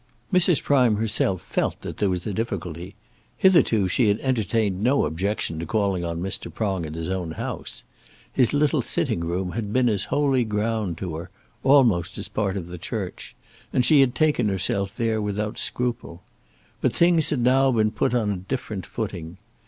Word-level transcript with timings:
Mrs. 0.33 0.63
Prime 0.63 0.95
herself 0.95 1.43
felt 1.43 1.79
that 1.83 1.97
there 1.97 2.09
was 2.09 2.25
a 2.25 2.33
difficulty. 2.33 2.95
Hitherto 3.37 3.87
she 3.87 4.07
had 4.07 4.19
entertained 4.21 4.81
no 4.81 5.05
objection 5.05 5.59
to 5.59 5.65
calling 5.67 6.03
on 6.03 6.19
Mr. 6.23 6.51
Prong 6.51 6.87
at 6.87 6.95
his 6.95 7.07
own 7.07 7.33
house. 7.33 7.83
His 8.33 8.51
little 8.51 8.81
sitting 8.81 9.19
room 9.19 9.51
had 9.51 9.71
been 9.71 9.87
as 9.87 10.05
holy 10.05 10.43
ground 10.43 10.97
to 10.97 11.17
her, 11.17 11.29
almost 11.61 12.17
as 12.17 12.29
part 12.29 12.57
of 12.57 12.65
the 12.65 12.79
church, 12.79 13.35
and 13.71 13.85
she 13.85 14.01
had 14.01 14.15
taken 14.15 14.49
herself 14.49 14.97
there 14.97 15.21
without 15.21 15.59
scruple. 15.59 16.23
But 16.81 16.93
things 16.93 17.29
had 17.29 17.41
now 17.41 17.69
been 17.71 17.91
put 17.91 18.15
on 18.15 18.31
a 18.31 18.37
different 18.37 18.87
footing. 18.87 19.37